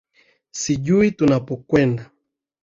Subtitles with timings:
[0.59, 2.03] sijui tunapokwenda